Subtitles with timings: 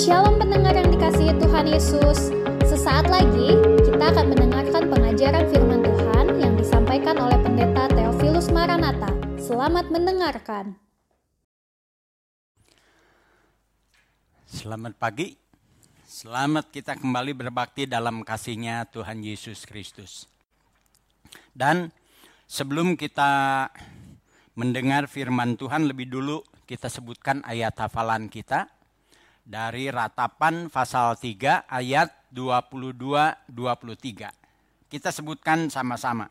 [0.00, 2.32] Shalom pendengar yang dikasihi Tuhan Yesus.
[2.64, 3.52] Sesaat lagi
[3.84, 9.12] kita akan mendengarkan pengajaran firman Tuhan yang disampaikan oleh Pendeta Theophilus Maranata.
[9.36, 10.72] Selamat mendengarkan.
[14.48, 15.36] Selamat pagi.
[16.08, 20.24] Selamat kita kembali berbakti dalam kasihnya Tuhan Yesus Kristus.
[21.52, 21.92] Dan
[22.48, 23.68] sebelum kita
[24.56, 28.79] mendengar firman Tuhan lebih dulu kita sebutkan ayat hafalan kita
[29.46, 34.90] dari ratapan pasal 3 ayat 22 23.
[34.90, 36.26] Kita sebutkan sama-sama.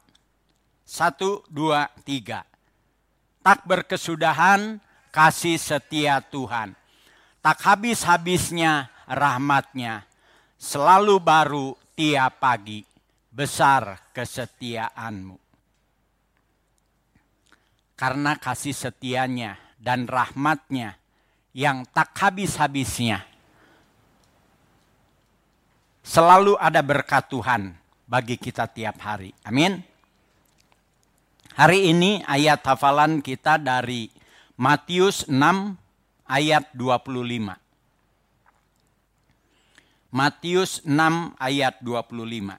[0.84, 2.44] 1 2 3.
[3.40, 4.84] Tak berkesudahan
[5.16, 6.76] kasih setia Tuhan.
[7.40, 10.04] Tak habis-habisnya rahmatnya.
[10.60, 12.84] Selalu baru tiap pagi.
[13.32, 15.38] Besar kesetiaanmu.
[17.96, 20.99] Karena kasih setianya dan rahmatnya
[21.54, 23.26] yang tak habis-habisnya.
[26.06, 27.78] Selalu ada berkat Tuhan
[28.10, 29.30] bagi kita tiap hari.
[29.46, 29.86] Amin.
[31.54, 34.10] Hari ini ayat hafalan kita dari
[34.58, 35.38] Matius 6
[36.26, 37.54] ayat 25.
[40.10, 42.58] Matius 6 ayat 25.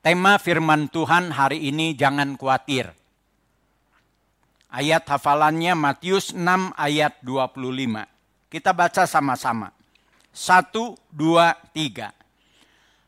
[0.00, 2.97] Tema firman Tuhan hari ini jangan khawatir.
[4.68, 8.04] Ayat hafalannya Matius 6 ayat 25.
[8.52, 9.72] Kita baca sama-sama.
[10.28, 12.12] Satu, dua, tiga.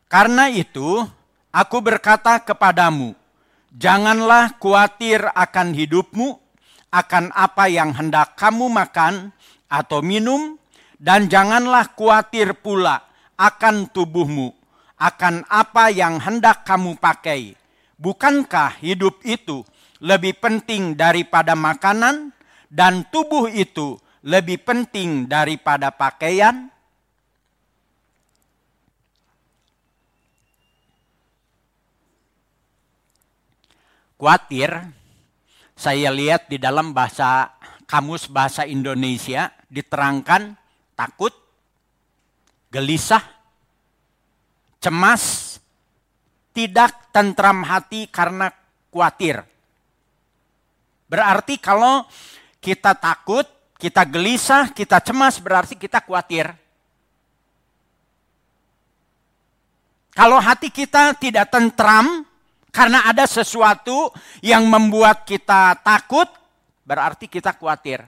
[0.09, 1.05] Karena itu
[1.53, 3.13] aku berkata kepadamu,
[3.77, 6.41] janganlah khawatir akan hidupmu,
[6.89, 9.29] akan apa yang hendak kamu makan
[9.69, 10.57] atau minum,
[10.97, 13.05] dan janganlah khawatir pula
[13.37, 14.49] akan tubuhmu,
[14.97, 17.53] akan apa yang hendak kamu pakai.
[18.01, 19.61] Bukankah hidup itu
[20.01, 22.33] lebih penting daripada makanan
[22.67, 26.69] dan tubuh itu lebih penting daripada pakaian?
[34.17, 34.69] Kuatir,
[35.73, 37.57] saya lihat di dalam bahasa
[37.89, 40.53] kamus bahasa Indonesia diterangkan
[40.93, 41.33] takut,
[42.69, 43.25] gelisah,
[44.77, 45.57] cemas,
[46.53, 48.53] tidak tentram hati karena
[48.93, 49.50] khawatir.
[51.11, 52.07] Berarti kalau
[52.63, 53.43] kita takut,
[53.75, 56.55] kita gelisah, kita cemas, berarti kita khawatir.
[60.15, 62.23] Kalau hati kita tidak tentram
[62.71, 66.31] karena ada sesuatu yang membuat kita takut,
[66.87, 68.07] berarti kita khawatir.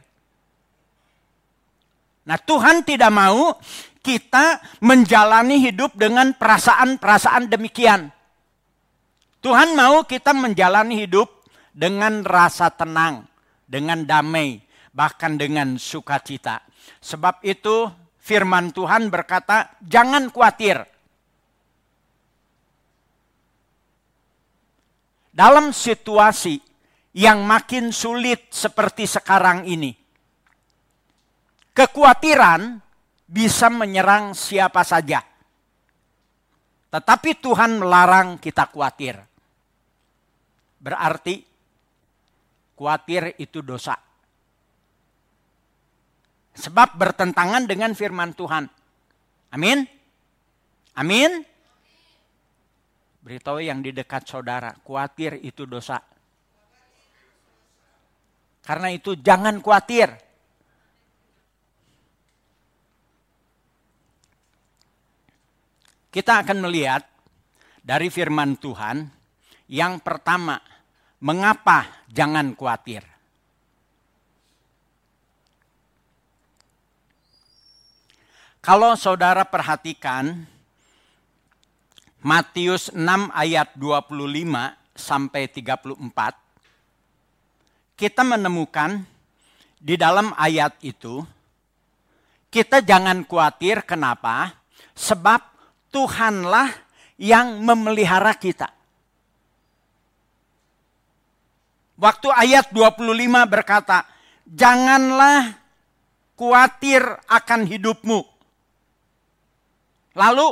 [2.23, 3.59] Nah, Tuhan tidak mau
[3.99, 8.07] kita menjalani hidup dengan perasaan-perasaan demikian.
[9.43, 11.42] Tuhan mau kita menjalani hidup
[11.73, 13.25] dengan rasa tenang,
[13.65, 14.61] dengan damai,
[14.93, 16.61] bahkan dengan sukacita.
[17.01, 17.89] Sebab itu
[18.21, 20.85] firman Tuhan berkata, jangan khawatir.
[25.33, 26.61] Dalam situasi
[27.17, 29.89] yang makin sulit seperti sekarang ini,
[31.73, 32.77] kekhawatiran
[33.25, 35.25] bisa menyerang siapa saja.
[36.93, 39.17] Tetapi Tuhan melarang kita khawatir.
[40.77, 41.52] Berarti
[42.83, 43.95] Khawatir itu dosa.
[46.51, 48.67] Sebab bertentangan dengan firman Tuhan.
[49.55, 49.87] Amin.
[50.99, 51.47] Amin.
[53.23, 55.95] Beritahu yang di dekat saudara, khawatir itu dosa.
[58.67, 60.11] Karena itu jangan khawatir.
[66.11, 67.07] Kita akan melihat
[67.79, 69.07] dari firman Tuhan
[69.71, 70.72] yang pertama
[71.23, 72.99] Mengapa jangan khawatir?
[78.59, 80.43] Kalau saudara perhatikan
[82.23, 84.11] Matius 6 ayat 25
[84.95, 85.95] sampai 34
[87.95, 89.03] kita menemukan
[89.79, 91.23] di dalam ayat itu
[92.51, 94.59] kita jangan khawatir kenapa?
[94.91, 95.39] Sebab
[95.87, 96.67] Tuhanlah
[97.15, 98.82] yang memelihara kita.
[102.03, 102.99] Waktu ayat 25
[103.47, 104.03] berkata,
[104.43, 105.55] janganlah
[106.35, 106.99] khawatir
[107.31, 108.19] akan hidupmu.
[110.19, 110.47] Lalu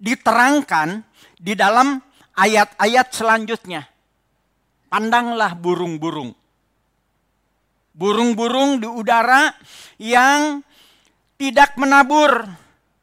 [0.00, 1.04] diterangkan
[1.36, 2.00] di dalam
[2.32, 3.84] ayat-ayat selanjutnya.
[4.88, 6.32] Pandanglah burung-burung.
[7.92, 9.52] Burung-burung di udara
[10.00, 10.64] yang
[11.36, 12.48] tidak menabur,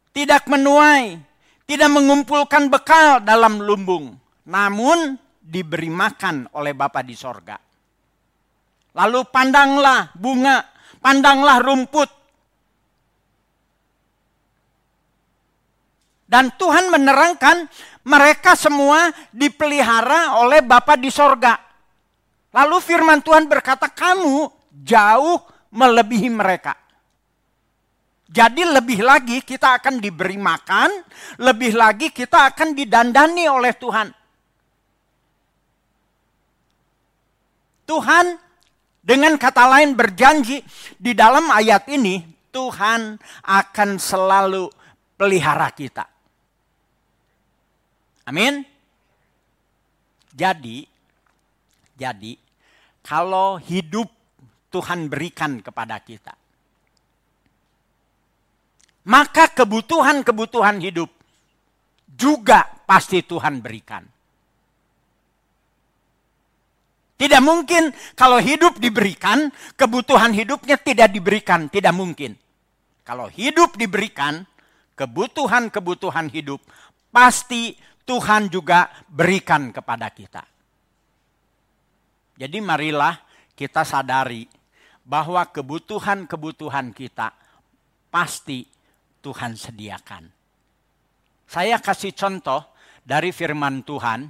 [0.10, 1.22] tidak menuai,
[1.70, 4.18] tidak mengumpulkan bekal dalam lumbung.
[4.50, 7.65] Namun diberi makan oleh Bapa di sorga.
[8.96, 10.64] Lalu pandanglah bunga,
[11.04, 12.08] pandanglah rumput.
[16.26, 17.68] Dan Tuhan menerangkan
[18.08, 21.60] mereka semua dipelihara oleh Bapa di sorga.
[22.56, 24.48] Lalu firman Tuhan berkata, kamu
[24.80, 25.44] jauh
[25.76, 26.80] melebihi mereka.
[28.32, 30.90] Jadi lebih lagi kita akan diberi makan,
[31.44, 34.08] lebih lagi kita akan didandani oleh Tuhan.
[37.86, 38.45] Tuhan
[39.06, 40.66] dengan kata lain berjanji
[40.98, 44.66] di dalam ayat ini Tuhan akan selalu
[45.14, 46.10] pelihara kita.
[48.26, 48.66] Amin.
[50.34, 50.82] Jadi
[51.96, 52.34] jadi
[53.06, 54.10] kalau hidup
[54.74, 56.34] Tuhan berikan kepada kita
[59.06, 61.14] maka kebutuhan-kebutuhan hidup
[62.10, 64.02] juga pasti Tuhan berikan.
[67.16, 69.48] Tidak mungkin kalau hidup diberikan,
[69.80, 71.72] kebutuhan hidupnya tidak diberikan.
[71.72, 72.36] Tidak mungkin.
[73.08, 74.44] Kalau hidup diberikan,
[75.00, 76.60] kebutuhan-kebutuhan hidup
[77.16, 80.44] pasti Tuhan juga berikan kepada kita.
[82.36, 83.16] Jadi marilah
[83.56, 84.44] kita sadari
[85.08, 87.32] bahwa kebutuhan-kebutuhan kita
[88.12, 88.68] pasti
[89.24, 90.28] Tuhan sediakan.
[91.48, 92.76] Saya kasih contoh
[93.06, 94.28] dari firman Tuhan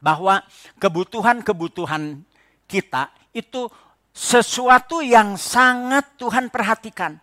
[0.00, 0.42] bahwa
[0.80, 2.24] kebutuhan-kebutuhan
[2.64, 3.68] kita itu
[4.10, 7.14] sesuatu yang sangat Tuhan perhatikan.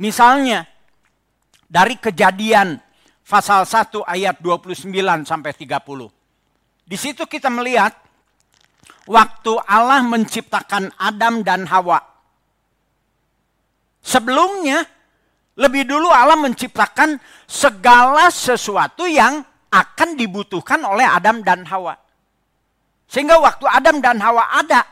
[0.00, 0.64] Misalnya
[1.68, 2.80] dari kejadian
[3.22, 4.88] pasal 1 ayat 29
[5.24, 6.10] sampai 30.
[6.84, 7.96] Di situ kita melihat
[9.08, 12.02] waktu Allah menciptakan Adam dan Hawa.
[14.02, 14.82] Sebelumnya,
[15.56, 17.16] lebih dulu Allah menciptakan
[17.46, 21.96] segala sesuatu yang akan dibutuhkan oleh Adam dan Hawa.
[23.08, 24.84] Sehingga waktu Adam dan Hawa ada,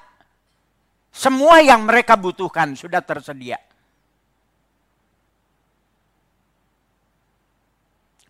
[1.12, 3.60] semua yang mereka butuhkan sudah tersedia.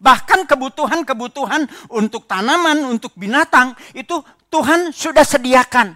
[0.00, 4.16] Bahkan kebutuhan-kebutuhan untuk tanaman, untuk binatang, itu
[4.48, 5.92] Tuhan sudah sediakan.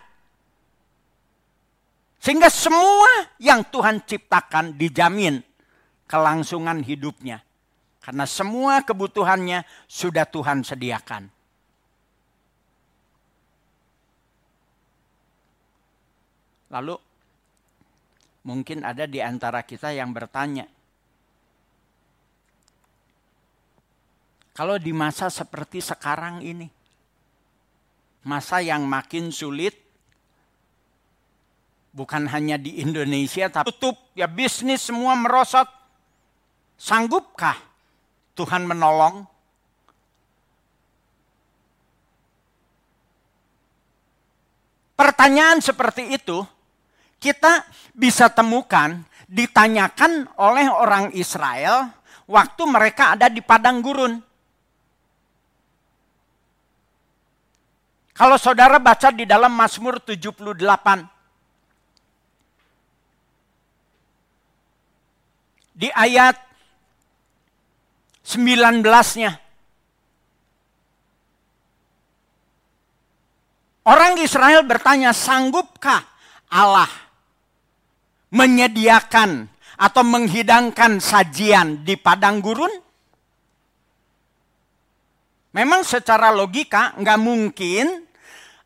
[2.21, 5.41] Sehingga semua yang Tuhan ciptakan dijamin
[6.05, 7.41] kelangsungan hidupnya.
[8.05, 11.25] Karena semua kebutuhannya sudah Tuhan sediakan.
[16.69, 17.01] Lalu
[18.45, 20.69] mungkin ada di antara kita yang bertanya,
[24.53, 26.69] kalau di masa seperti sekarang ini,
[28.29, 29.81] masa yang makin sulit,
[31.97, 35.73] bukan hanya di Indonesia tapi tutup ya bisnis semua merosot.
[36.77, 37.74] Sanggupkah
[38.35, 39.27] Tuhan menolong?
[44.95, 46.47] Pertanyaan seperti itu
[47.19, 51.91] kita bisa temukan ditanyakan oleh orang Israel
[52.31, 54.23] waktu mereka ada di padang gurun.
[58.15, 60.63] Kalau saudara baca di dalam Mazmur 78
[65.75, 66.39] di ayat
[68.25, 69.33] 19-nya.
[73.85, 76.01] Orang Israel bertanya, sanggupkah
[76.49, 76.89] Allah
[78.33, 79.45] menyediakan
[79.77, 82.73] atau menghidangkan sajian di padang gurun?
[85.55, 87.87] Memang secara logika nggak mungkin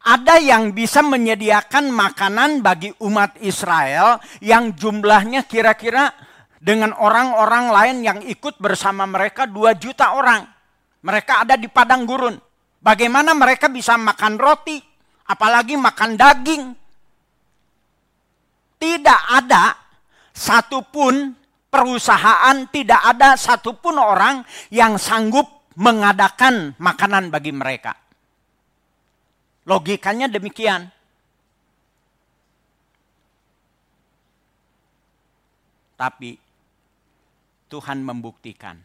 [0.08, 6.08] ada yang bisa menyediakan makanan bagi umat Israel yang jumlahnya kira-kira
[6.58, 10.42] dengan orang-orang lain yang ikut bersama mereka dua juta orang.
[11.02, 12.34] Mereka ada di padang gurun.
[12.78, 14.78] Bagaimana mereka bisa makan roti,
[15.30, 16.62] apalagi makan daging?
[18.78, 19.74] Tidak ada
[20.34, 21.34] satupun
[21.70, 27.94] perusahaan, tidak ada satupun orang yang sanggup mengadakan makanan bagi mereka.
[29.66, 30.90] Logikanya demikian.
[35.98, 36.47] Tapi
[37.68, 38.80] Tuhan membuktikan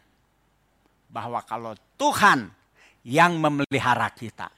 [1.08, 2.52] bahwa kalau Tuhan
[3.04, 4.52] yang memelihara kita,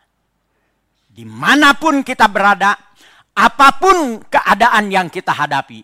[1.07, 2.75] di mana pun kita berada,
[3.33, 5.81] apa pun keadaan yang kita hadapi,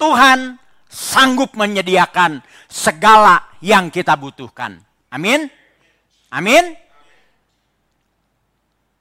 [0.00, 0.56] Tuhan
[0.88, 4.78] sanggup menyediakan segala yang kita butuhkan.
[5.12, 5.46] Amin.
[6.34, 6.74] Amin.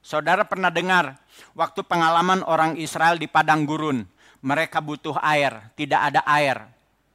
[0.03, 1.17] Saudara pernah dengar
[1.55, 4.03] waktu pengalaman orang Israel di padang gurun,
[4.43, 6.59] mereka butuh air, tidak ada air.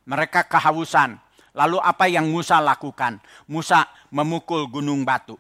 [0.09, 1.21] Mereka kehausan.
[1.59, 3.19] Lalu apa yang Musa lakukan?
[3.51, 3.83] Musa
[4.15, 5.35] memukul gunung batu.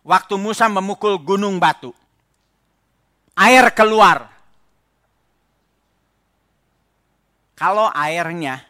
[0.00, 1.92] Waktu Musa memukul gunung batu,
[3.36, 4.32] air keluar.
[7.52, 8.64] Kalau airnya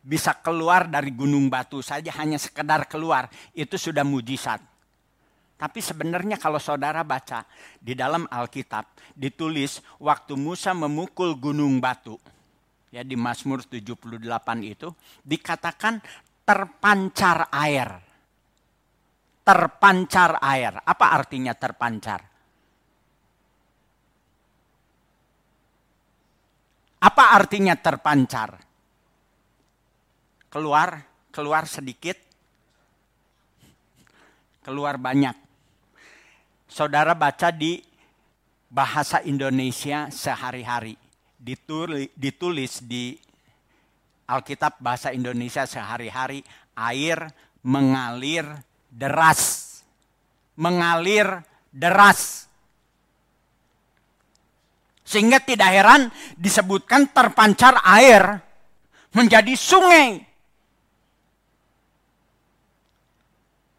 [0.00, 4.60] bisa keluar dari gunung batu saja hanya sekedar keluar itu sudah mujizat.
[5.60, 7.44] Tapi sebenarnya kalau saudara baca
[7.76, 12.16] di dalam Alkitab ditulis waktu Musa memukul gunung batu
[12.94, 14.22] ya di Mazmur 78
[14.62, 14.94] itu
[15.26, 15.98] dikatakan
[16.46, 17.90] terpancar air.
[19.42, 20.78] Terpancar air.
[20.78, 22.22] Apa artinya terpancar?
[27.02, 28.64] Apa artinya terpancar?
[30.54, 31.02] keluar,
[31.34, 32.14] keluar sedikit,
[34.62, 35.34] keluar banyak.
[36.70, 37.82] Saudara baca di
[38.70, 40.94] bahasa Indonesia sehari-hari,
[41.44, 43.20] ditulis, di
[44.24, 46.40] Alkitab bahasa Indonesia sehari-hari,
[46.72, 47.28] air
[47.60, 48.48] mengalir
[48.88, 49.70] deras.
[50.56, 52.48] Mengalir deras.
[55.04, 56.02] Sehingga tidak heran
[56.40, 58.40] disebutkan terpancar air
[59.12, 60.34] menjadi sungai.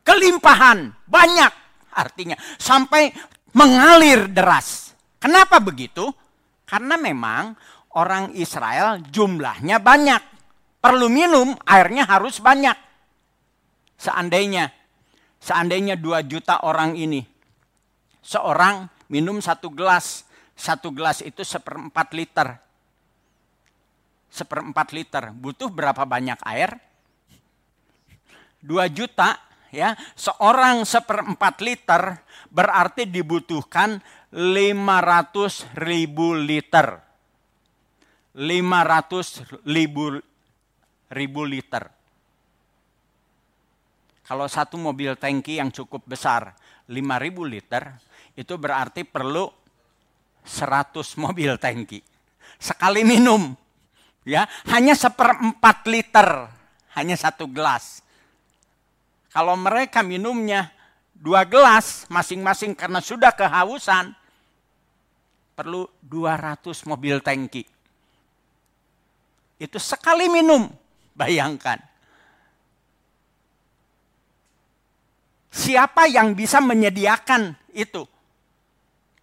[0.06, 1.52] kelimpahan, banyak
[1.92, 3.10] artinya sampai
[3.58, 4.94] mengalir deras.
[5.18, 6.14] Kenapa begitu?
[6.66, 7.54] Karena memang
[7.96, 10.22] orang Israel jumlahnya banyak.
[10.82, 12.78] Perlu minum, airnya harus banyak.
[13.98, 14.70] Seandainya,
[15.42, 17.26] seandainya dua juta orang ini,
[18.22, 22.48] seorang minum satu gelas, satu gelas itu seperempat liter.
[24.30, 26.76] Seperempat liter, butuh berapa banyak air?
[28.60, 32.25] Dua juta ya seorang seperempat liter
[32.56, 34.00] berarti dibutuhkan
[34.32, 37.04] 500 ribu liter.
[38.36, 40.24] 500 ribu,
[41.12, 41.84] ribu liter.
[44.24, 46.56] Kalau satu mobil tangki yang cukup besar
[46.88, 47.84] 5000 liter,
[48.36, 49.48] itu berarti perlu
[50.44, 52.00] 100 mobil tangki.
[52.56, 53.56] Sekali minum,
[54.28, 56.50] ya hanya seperempat liter,
[56.98, 58.04] hanya satu gelas.
[59.32, 60.75] Kalau mereka minumnya
[61.16, 64.12] dua gelas masing-masing karena sudah kehausan,
[65.56, 67.64] perlu 200 mobil tangki.
[69.56, 70.68] Itu sekali minum,
[71.16, 71.80] bayangkan.
[75.56, 78.04] Siapa yang bisa menyediakan itu?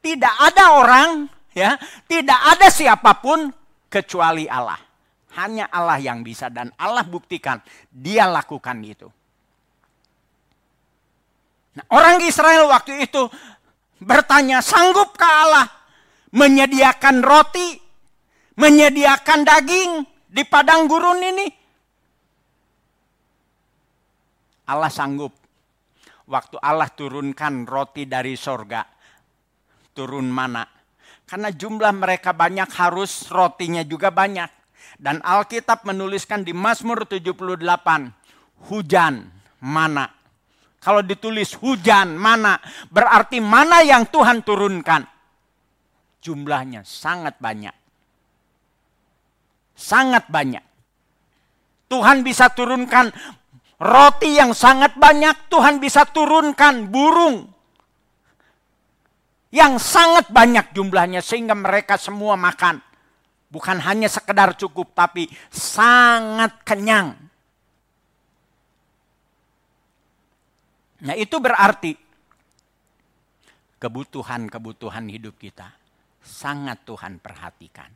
[0.01, 1.77] Tidak ada orang, ya,
[2.09, 3.53] tidak ada siapa pun
[3.93, 4.81] kecuali Allah.
[5.37, 7.61] Hanya Allah yang bisa dan Allah buktikan
[7.93, 9.09] dia lakukan itu.
[11.73, 13.33] Nah, orang Israel waktu itu
[13.97, 15.67] bertanya, sanggupkah Allah
[16.37, 17.81] menyediakan roti,
[18.61, 19.91] menyediakan daging
[20.29, 21.47] di padang gurun ini?
[24.69, 25.33] Allah sanggup.
[26.23, 28.87] Waktu Allah turunkan roti dari sorga,
[29.93, 30.65] turun mana.
[31.29, 34.49] Karena jumlah mereka banyak harus rotinya juga banyak.
[35.03, 37.59] Dan Alkitab menuliskan di Mazmur 78,
[38.71, 40.22] hujan mana
[40.83, 42.59] kalau ditulis hujan, mana,
[42.91, 45.07] berarti mana yang Tuhan turunkan.
[46.19, 47.71] Jumlahnya sangat banyak.
[49.79, 50.65] Sangat banyak.
[51.87, 53.15] Tuhan bisa turunkan
[53.79, 57.47] roti yang sangat banyak, Tuhan bisa turunkan burung
[59.53, 62.83] yang sangat banyak jumlahnya sehingga mereka semua makan.
[63.53, 67.15] Bukan hanya sekedar cukup tapi sangat kenyang.
[71.03, 71.99] Nah itu berarti
[73.83, 75.75] kebutuhan-kebutuhan hidup kita
[76.23, 77.91] sangat Tuhan perhatikan.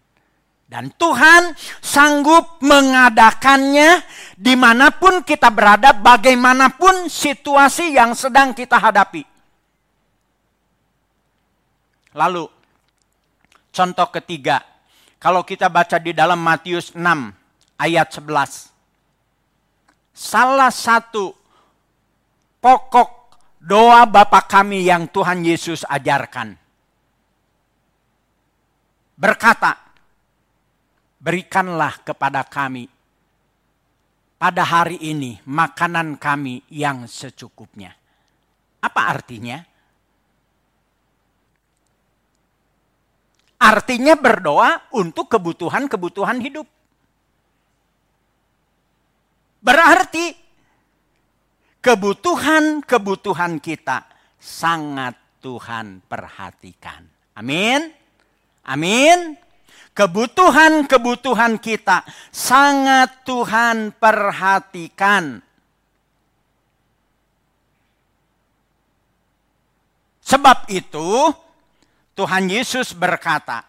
[0.66, 4.02] Dan Tuhan sanggup mengadakannya
[4.34, 9.22] di mana pun kita berada, bagaimanapun situasi yang sedang kita hadapi.
[12.18, 12.50] Lalu,
[13.70, 14.58] contoh ketiga,
[15.22, 16.98] kalau kita baca di dalam Matius 6
[17.78, 18.74] ayat 11.
[20.16, 21.45] Salah satu
[22.60, 23.10] pokok
[23.62, 26.54] doa Bapa kami yang Tuhan Yesus ajarkan.
[29.16, 29.74] Berkata,
[31.16, 32.86] berikanlah kepada kami
[34.36, 37.96] pada hari ini makanan kami yang secukupnya.
[38.84, 39.58] Apa artinya?
[43.56, 46.68] Artinya berdoa untuk kebutuhan-kebutuhan hidup.
[49.64, 50.45] Berarti
[51.86, 54.02] kebutuhan-kebutuhan kita
[54.42, 57.06] sangat Tuhan perhatikan.
[57.38, 57.94] Amin.
[58.66, 59.38] Amin.
[59.94, 62.02] Kebutuhan-kebutuhan kita
[62.34, 65.38] sangat Tuhan perhatikan.
[70.26, 71.30] Sebab itu
[72.18, 73.62] Tuhan Yesus berkata,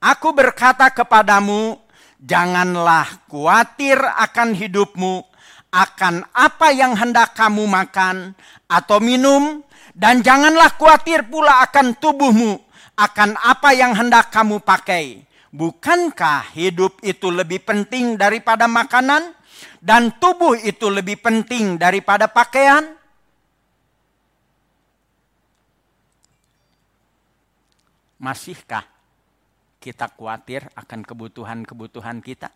[0.00, 1.76] Aku berkata kepadamu,
[2.22, 5.31] Janganlah khawatir akan hidupmu,
[5.72, 8.36] akan apa yang hendak kamu makan
[8.68, 9.64] atau minum,
[9.96, 12.60] dan janganlah khawatir pula akan tubuhmu,
[13.00, 15.24] akan apa yang hendak kamu pakai.
[15.52, 19.32] Bukankah hidup itu lebih penting daripada makanan,
[19.80, 22.92] dan tubuh itu lebih penting daripada pakaian?
[28.20, 28.86] Masihkah
[29.82, 32.54] kita khawatir akan kebutuhan-kebutuhan kita?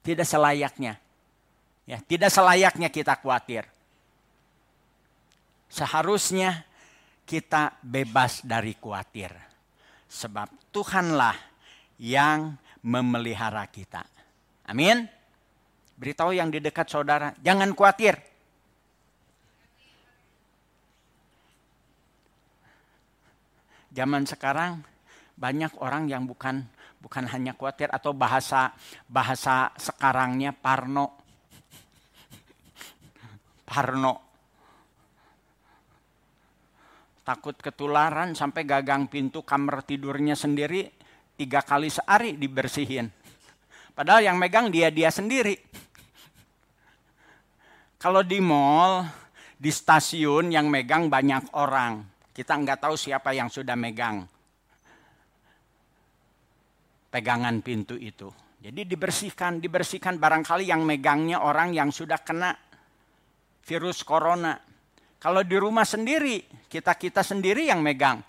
[0.00, 1.05] Tidak selayaknya.
[1.86, 3.62] Ya, tidak selayaknya kita khawatir.
[5.70, 6.66] Seharusnya
[7.22, 9.30] kita bebas dari khawatir.
[10.10, 11.34] Sebab Tuhanlah
[12.02, 14.02] yang memelihara kita.
[14.66, 15.06] Amin.
[15.96, 18.18] Beritahu yang di dekat saudara, jangan khawatir.
[23.96, 24.84] Zaman sekarang
[25.40, 26.68] banyak orang yang bukan
[27.00, 28.76] bukan hanya khawatir atau bahasa
[29.08, 31.25] bahasa sekarangnya parno.
[33.66, 34.22] Parno.
[37.26, 40.86] Takut ketularan sampai gagang pintu kamar tidurnya sendiri
[41.34, 43.10] tiga kali sehari dibersihin.
[43.90, 45.58] Padahal yang megang dia-dia sendiri.
[47.98, 49.02] Kalau di mall,
[49.58, 52.06] di stasiun yang megang banyak orang.
[52.30, 54.22] Kita nggak tahu siapa yang sudah megang
[57.16, 58.28] pegangan pintu itu.
[58.60, 62.52] Jadi dibersihkan, dibersihkan barangkali yang megangnya orang yang sudah kena
[63.66, 64.54] virus corona.
[65.18, 68.22] Kalau di rumah sendiri, kita-kita sendiri yang megang.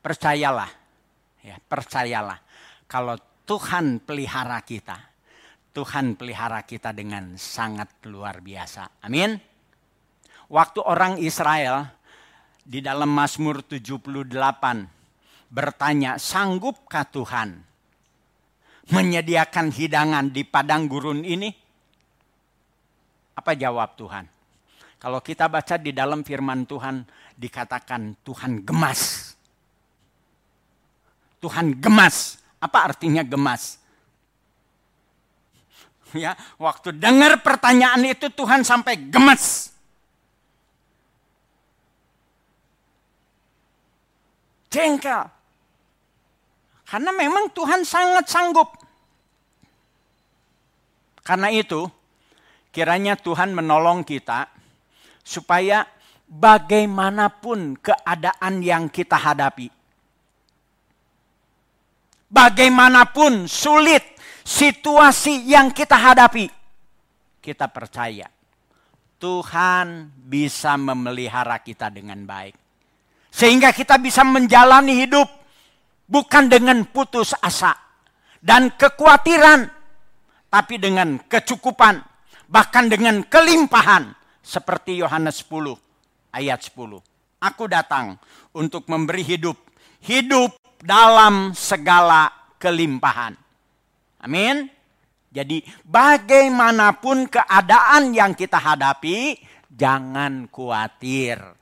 [0.00, 0.72] Percayalah,
[1.44, 2.40] ya, percayalah
[2.88, 4.96] kalau Tuhan pelihara kita,
[5.76, 9.04] Tuhan pelihara kita dengan sangat luar biasa.
[9.04, 9.36] Amin.
[10.50, 11.99] Waktu orang Israel
[12.70, 14.30] di dalam Mazmur 78
[15.50, 17.66] bertanya, sanggupkah Tuhan
[18.94, 21.50] menyediakan hidangan di padang gurun ini?
[23.34, 24.22] Apa jawab Tuhan?
[25.02, 27.02] Kalau kita baca di dalam firman Tuhan
[27.34, 29.34] dikatakan Tuhan gemas.
[31.42, 32.38] Tuhan gemas.
[32.62, 33.82] Apa artinya gemas?
[36.10, 39.69] Ya, waktu dengar pertanyaan itu Tuhan sampai gemes.
[44.70, 45.26] Jengkel.
[46.86, 48.70] Karena memang Tuhan sangat sanggup.
[51.22, 51.86] Karena itu,
[52.74, 54.50] kiranya Tuhan menolong kita
[55.22, 55.86] supaya
[56.26, 59.70] bagaimanapun keadaan yang kita hadapi,
[62.30, 64.02] bagaimanapun sulit
[64.42, 66.50] situasi yang kita hadapi,
[67.38, 68.26] kita percaya
[69.20, 72.69] Tuhan bisa memelihara kita dengan baik.
[73.30, 75.26] Sehingga kita bisa menjalani hidup
[76.10, 77.78] bukan dengan putus asa
[78.42, 79.70] dan kekhawatiran,
[80.50, 82.02] tapi dengan kecukupan,
[82.50, 84.10] bahkan dengan kelimpahan
[84.42, 85.78] seperti Yohanes 10
[86.34, 86.98] ayat 10.
[87.40, 88.18] Aku datang
[88.52, 89.56] untuk memberi hidup,
[90.02, 93.38] hidup dalam segala kelimpahan.
[94.20, 94.68] Amin.
[95.30, 99.38] Jadi bagaimanapun keadaan yang kita hadapi,
[99.70, 101.59] jangan khawatir.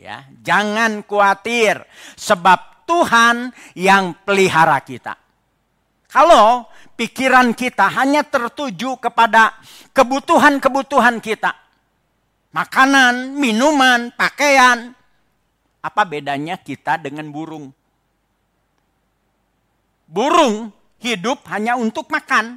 [0.00, 1.84] Ya, jangan khawatir
[2.16, 5.12] sebab Tuhan yang pelihara kita.
[6.08, 6.64] Kalau
[6.96, 9.60] pikiran kita hanya tertuju kepada
[9.92, 11.52] kebutuhan-kebutuhan kita,
[12.48, 14.96] makanan, minuman, pakaian,
[15.84, 17.68] apa bedanya kita dengan burung?
[20.08, 22.56] Burung hidup hanya untuk makan.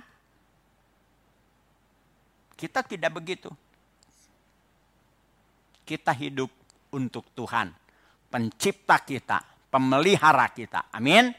[2.56, 3.51] Kita tidak begitu.
[5.84, 6.62] Kita hidup
[6.93, 7.73] untuk Tuhan,
[8.29, 10.93] pencipta kita, pemelihara kita.
[10.93, 11.34] Amin.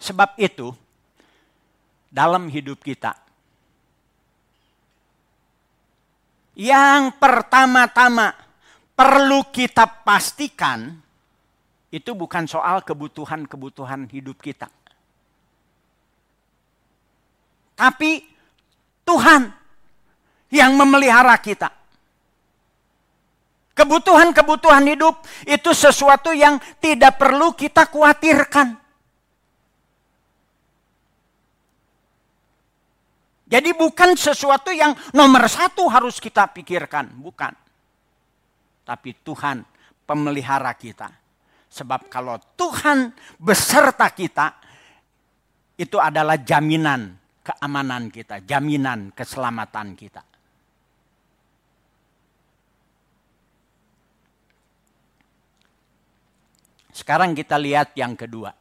[0.00, 0.74] Sebab itu,
[2.10, 3.14] dalam hidup kita,
[6.58, 8.34] yang pertama-tama
[8.92, 10.92] perlu kita pastikan
[11.90, 14.68] itu bukan soal kebutuhan-kebutuhan hidup kita.
[17.74, 18.20] Tapi
[19.08, 19.48] Tuhan
[20.52, 21.79] yang memelihara kita.
[23.80, 28.76] Kebutuhan-kebutuhan hidup itu sesuatu yang tidak perlu kita khawatirkan.
[33.48, 37.56] Jadi bukan sesuatu yang nomor satu harus kita pikirkan, bukan.
[38.84, 39.64] Tapi Tuhan
[40.04, 41.08] pemelihara kita.
[41.72, 44.60] Sebab kalau Tuhan beserta kita,
[45.80, 50.29] itu adalah jaminan keamanan kita, jaminan keselamatan kita.
[57.00, 58.52] Sekarang kita lihat yang kedua.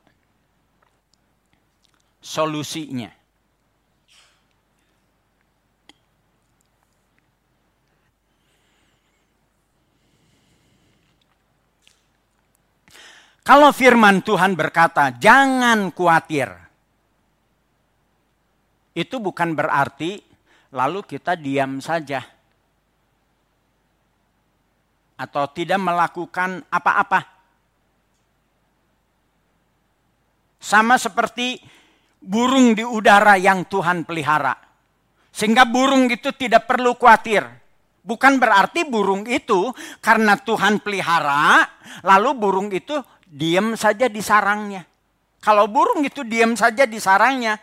[2.24, 3.12] Solusinya.
[13.44, 16.48] Kalau firman Tuhan berkata, "Jangan khawatir."
[18.96, 20.22] Itu bukan berarti
[20.72, 22.24] lalu kita diam saja
[25.20, 27.39] atau tidak melakukan apa-apa.
[30.60, 31.58] Sama seperti
[32.20, 34.54] burung di udara yang Tuhan pelihara.
[35.32, 37.48] Sehingga burung itu tidak perlu khawatir.
[38.04, 39.72] Bukan berarti burung itu
[40.04, 41.64] karena Tuhan pelihara,
[42.04, 44.84] lalu burung itu diam saja di sarangnya.
[45.40, 47.56] Kalau burung itu diam saja di sarangnya,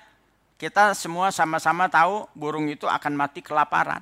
[0.56, 4.00] kita semua sama-sama tahu burung itu akan mati kelaparan.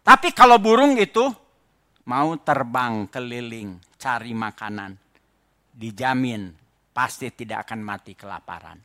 [0.00, 1.28] Tapi kalau burung itu
[2.08, 4.96] mau terbang keliling cari makanan,
[5.78, 6.50] dijamin
[6.90, 8.82] pasti tidak akan mati kelaparan.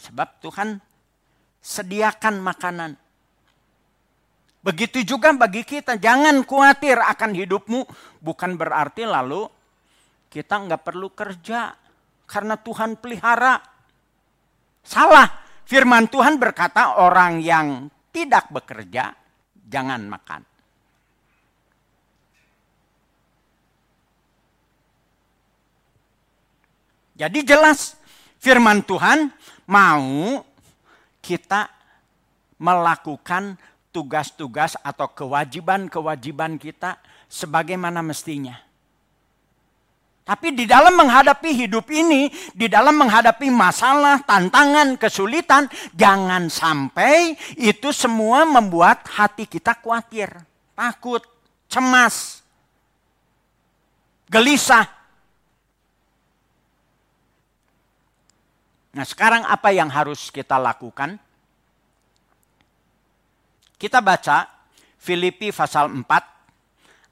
[0.00, 0.80] Sebab Tuhan
[1.60, 2.96] sediakan makanan
[4.60, 7.80] Begitu juga bagi kita, jangan khawatir akan hidupmu.
[8.20, 9.48] Bukan berarti lalu
[10.28, 11.72] kita nggak perlu kerja
[12.28, 13.56] karena Tuhan pelihara.
[14.84, 15.28] Salah,
[15.64, 19.16] firman Tuhan berkata orang yang tidak bekerja
[19.64, 20.49] jangan makan.
[27.20, 28.00] Jadi jelas
[28.40, 29.28] firman Tuhan
[29.68, 30.40] mau
[31.20, 31.68] kita
[32.56, 33.60] melakukan
[33.92, 36.96] tugas-tugas atau kewajiban-kewajiban kita
[37.28, 38.56] sebagaimana mestinya.
[40.24, 47.90] Tapi di dalam menghadapi hidup ini, di dalam menghadapi masalah, tantangan, kesulitan, jangan sampai itu
[47.92, 50.30] semua membuat hati kita khawatir,
[50.72, 51.20] takut,
[51.68, 52.46] cemas,
[54.30, 54.99] gelisah.
[58.90, 61.14] Nah, sekarang apa yang harus kita lakukan?
[63.78, 64.50] Kita baca
[65.00, 66.04] Filipi pasal 4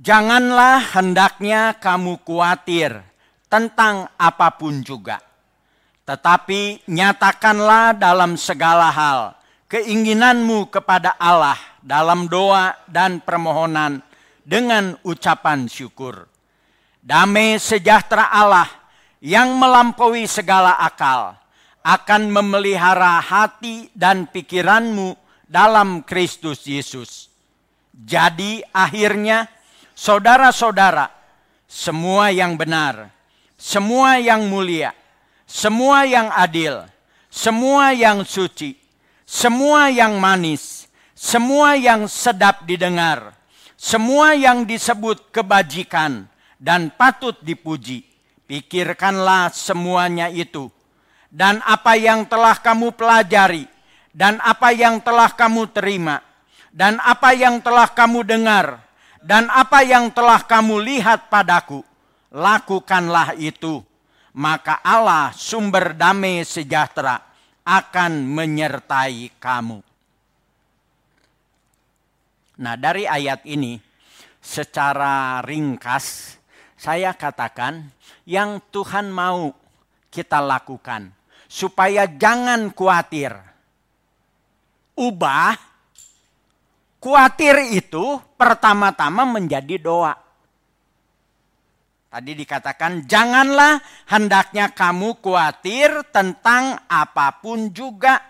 [0.00, 3.04] Janganlah hendaknya kamu khawatir
[3.52, 5.20] tentang apa pun juga.
[6.08, 9.36] Tetapi nyatakanlah dalam segala hal
[9.68, 14.00] keinginanmu kepada Allah dalam doa dan permohonan
[14.40, 16.24] dengan ucapan syukur.
[17.04, 18.79] Damai sejahtera Allah
[19.20, 21.36] yang melampaui segala akal
[21.84, 25.16] akan memelihara hati dan pikiranmu
[25.48, 27.32] dalam Kristus Yesus.
[27.92, 29.48] Jadi akhirnya
[29.96, 31.08] saudara-saudara,
[31.68, 33.12] semua yang benar,
[33.60, 34.96] semua yang mulia,
[35.44, 36.84] semua yang adil,
[37.28, 38.74] semua yang suci,
[39.28, 43.36] semua yang manis, semua yang sedap didengar,
[43.78, 46.26] semua yang disebut kebajikan
[46.58, 48.09] dan patut dipuji.
[48.50, 50.74] Pikirkanlah semuanya itu,
[51.30, 53.70] dan apa yang telah kamu pelajari,
[54.10, 56.18] dan apa yang telah kamu terima,
[56.74, 61.84] dan apa yang telah kamu dengar dan apa yang telah kamu lihat padaku,
[62.32, 63.84] lakukanlah itu.
[64.30, 67.20] Maka Allah sumber damai sejahtera
[67.66, 69.82] akan menyertai kamu.
[72.60, 73.76] Nah dari ayat ini
[74.40, 76.38] secara ringkas
[76.78, 77.90] saya katakan
[78.30, 79.50] yang Tuhan mau
[80.06, 81.10] kita lakukan
[81.50, 83.34] supaya jangan khawatir.
[84.94, 85.70] Ubah
[87.00, 90.12] Kuatir itu pertama-tama menjadi doa.
[92.12, 98.20] Tadi dikatakan janganlah hendaknya kamu khawatir tentang apa pun juga.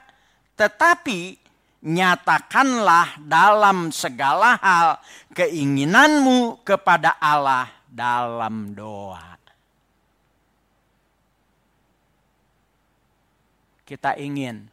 [0.54, 1.34] Tetapi
[1.82, 5.02] nyatakanlah dalam segala hal
[5.34, 9.29] keinginanmu kepada Allah dalam doa.
[13.90, 14.70] Kita ingin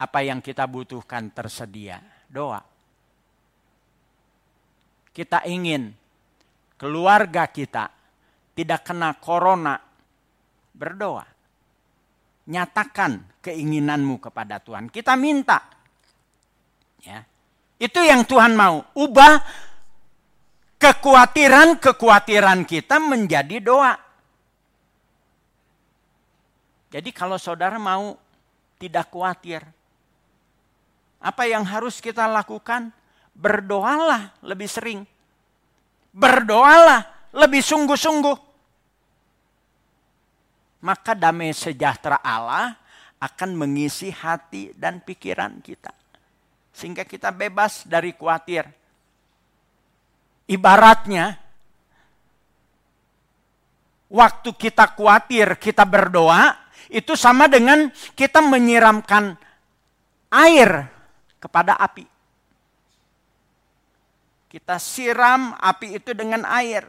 [0.00, 2.00] apa yang kita butuhkan tersedia.
[2.24, 2.64] Doa.
[5.12, 5.92] Kita ingin
[6.80, 7.92] keluarga kita
[8.56, 9.76] tidak kena corona,
[10.72, 11.28] berdoa.
[12.48, 14.88] Nyatakan keinginanmu kepada Tuhan.
[14.88, 15.60] Kita minta.
[17.04, 17.28] Ya.
[17.76, 18.88] Itu yang Tuhan mau.
[18.96, 19.36] Ubah
[20.80, 24.11] kekhawatiran-kekhawatiran kita menjadi doa.
[26.92, 28.20] Jadi kalau saudara mau
[28.76, 29.64] tidak khawatir,
[31.22, 32.92] apa yang harus kita lakukan?
[33.32, 35.00] Berdoalah lebih sering.
[36.12, 38.36] Berdoalah lebih sungguh-sungguh.
[40.84, 42.76] Maka damai sejahtera Allah
[43.22, 45.94] akan mengisi hati dan pikiran kita.
[46.74, 48.66] Sehingga kita bebas dari khawatir.
[50.50, 51.38] Ibaratnya,
[54.10, 56.61] waktu kita khawatir, kita berdoa,
[56.92, 59.32] itu sama dengan kita menyiramkan
[60.28, 60.86] air
[61.40, 62.04] kepada api.
[64.52, 66.84] Kita siram api itu dengan air.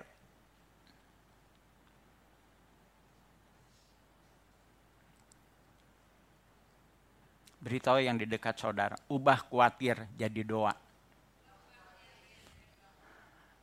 [7.63, 10.75] Beritahu yang di dekat saudara, ubah khawatir jadi doa.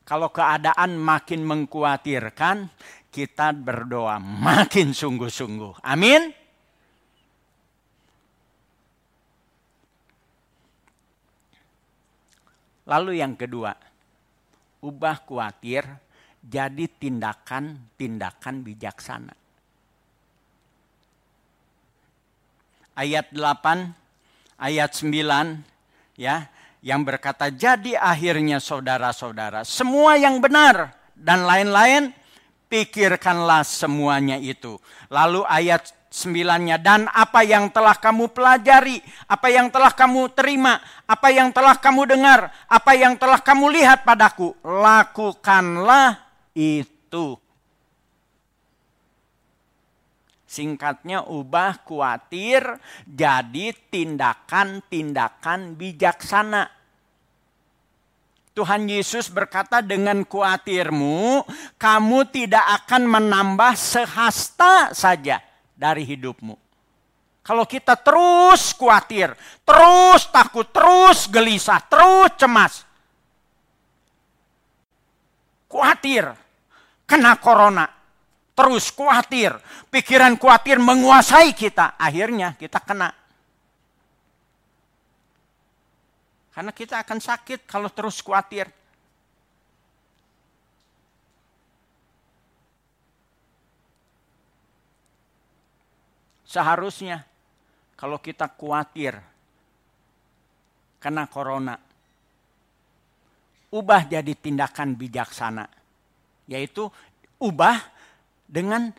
[0.09, 2.73] Kalau keadaan makin mengkhawatirkan,
[3.11, 5.83] kita berdoa makin sungguh-sungguh.
[5.83, 6.31] Amin.
[12.87, 13.71] Lalu yang kedua,
[14.83, 15.87] ubah khawatir
[16.43, 19.35] jadi tindakan-tindakan bijaksana.
[22.99, 26.51] Ayat 8, ayat 9 ya,
[26.83, 32.11] yang berkata jadi akhirnya saudara-saudara, semua yang benar dan lain-lain
[32.71, 34.79] pikirkanlah semuanya itu.
[35.11, 38.99] Lalu ayat sembilannya dan apa yang telah kamu pelajari,
[39.31, 44.07] apa yang telah kamu terima, apa yang telah kamu dengar, apa yang telah kamu lihat
[44.07, 46.19] padaku, lakukanlah
[46.55, 47.39] itu.
[50.51, 56.80] Singkatnya ubah khawatir jadi tindakan-tindakan bijaksana.
[58.51, 61.47] Tuhan Yesus berkata dengan khawatirmu
[61.79, 65.39] kamu tidak akan menambah sehasta saja
[65.79, 66.59] dari hidupmu.
[67.41, 69.33] Kalau kita terus khawatir,
[69.63, 72.75] terus takut, terus gelisah, terus cemas.
[75.71, 76.31] Khawatir
[77.07, 77.87] kena corona,
[78.55, 79.55] terus khawatir,
[79.89, 83.20] pikiran khawatir menguasai kita, akhirnya kita kena.
[86.51, 88.67] Karena kita akan sakit kalau terus khawatir.
[96.51, 97.23] Seharusnya
[97.95, 99.15] kalau kita khawatir
[100.99, 101.79] kena corona,
[103.71, 105.71] ubah jadi tindakan bijaksana.
[106.51, 106.91] Yaitu
[107.39, 107.79] ubah
[108.51, 108.91] dengan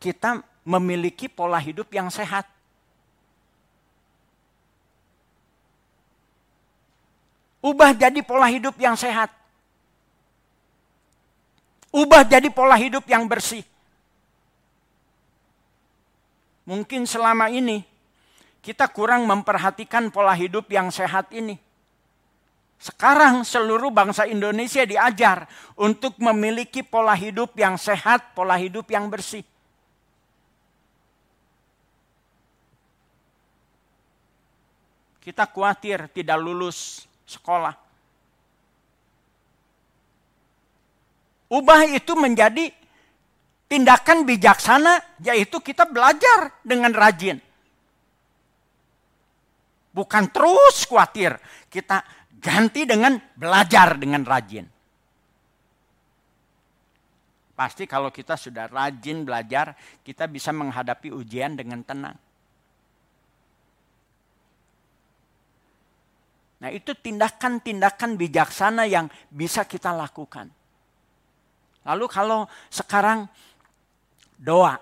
[0.00, 2.55] kita memiliki pola hidup yang sehat.
[7.66, 9.26] Ubah jadi pola hidup yang sehat.
[11.90, 13.66] Ubah jadi pola hidup yang bersih.
[16.62, 17.82] Mungkin selama ini
[18.62, 21.58] kita kurang memperhatikan pola hidup yang sehat ini.
[22.78, 29.42] Sekarang seluruh bangsa Indonesia diajar untuk memiliki pola hidup yang sehat, pola hidup yang bersih.
[35.18, 37.74] Kita khawatir tidak lulus sekolah.
[41.46, 42.70] Ubah itu menjadi
[43.70, 47.38] tindakan bijaksana yaitu kita belajar dengan rajin.
[49.94, 51.38] Bukan terus khawatir,
[51.70, 52.02] kita
[52.36, 54.66] ganti dengan belajar dengan rajin.
[57.56, 59.72] Pasti kalau kita sudah rajin belajar,
[60.04, 62.25] kita bisa menghadapi ujian dengan tenang.
[66.56, 70.48] Nah, itu tindakan-tindakan bijaksana yang bisa kita lakukan.
[71.84, 73.28] Lalu kalau sekarang
[74.40, 74.80] doa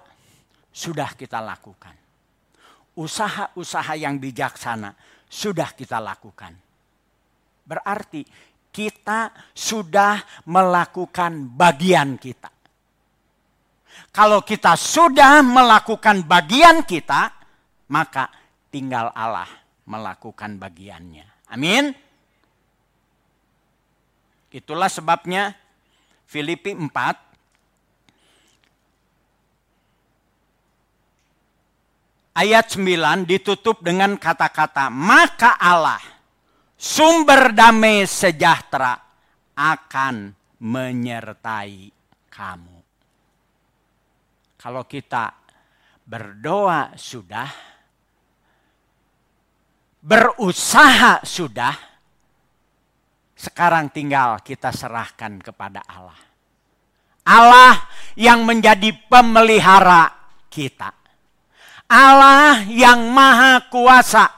[0.70, 1.92] sudah kita lakukan.
[2.94, 4.94] Usaha-usaha yang bijaksana
[5.26, 6.54] sudah kita lakukan.
[7.66, 8.22] Berarti
[8.70, 12.54] kita sudah melakukan bagian kita.
[14.14, 17.34] Kalau kita sudah melakukan bagian kita,
[17.90, 18.30] maka
[18.70, 19.50] tinggal Allah
[19.90, 21.33] melakukan bagiannya.
[21.50, 21.92] Amin.
[24.54, 25.50] Itulah sebabnya
[26.24, 26.88] Filipi 4
[32.38, 36.02] ayat 9 ditutup dengan kata-kata maka Allah
[36.78, 38.98] sumber damai sejahtera
[39.54, 41.90] akan menyertai
[42.30, 42.78] kamu.
[44.58, 45.30] Kalau kita
[46.04, 47.48] berdoa sudah,
[50.04, 51.72] berusaha sudah,
[53.32, 56.20] sekarang tinggal kita serahkan kepada Allah.
[57.24, 57.88] Allah
[58.20, 60.12] yang menjadi pemelihara
[60.52, 60.92] kita.
[61.88, 64.28] Allah yang maha kuasa.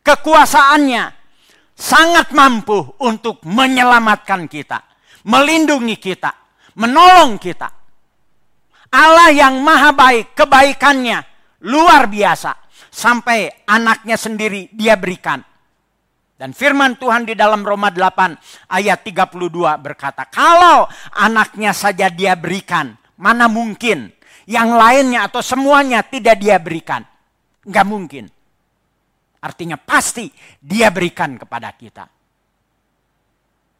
[0.00, 1.04] Kekuasaannya
[1.76, 4.80] sangat mampu untuk menyelamatkan kita,
[5.28, 6.32] melindungi kita,
[6.80, 7.68] menolong kita.
[8.88, 11.20] Allah yang maha baik, kebaikannya
[11.66, 12.65] luar biasa.
[12.96, 15.44] Sampai anaknya sendiri dia berikan
[16.36, 20.84] dan firman Tuhan di dalam Roma 8 ayat 32 berkata, kalau
[21.16, 24.12] anaknya saja dia berikan, mana mungkin
[24.44, 27.00] yang lainnya atau semuanya tidak dia berikan?
[27.64, 28.24] Enggak mungkin.
[29.40, 30.28] Artinya pasti
[30.60, 32.04] dia berikan kepada kita.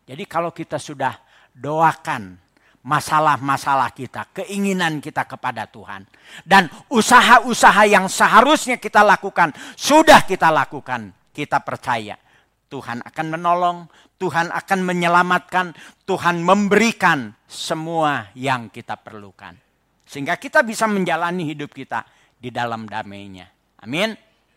[0.09, 1.13] Jadi kalau kita sudah
[1.53, 2.41] doakan
[2.87, 6.07] masalah-masalah kita, keinginan kita kepada Tuhan.
[6.47, 11.11] Dan usaha-usaha yang seharusnya kita lakukan, sudah kita lakukan.
[11.35, 12.17] Kita percaya
[12.73, 13.79] Tuhan akan menolong,
[14.17, 15.77] Tuhan akan menyelamatkan,
[16.09, 19.53] Tuhan memberikan semua yang kita perlukan.
[20.07, 22.07] Sehingga kita bisa menjalani hidup kita
[22.39, 23.51] di dalam damainya.
[23.83, 24.26] Amin.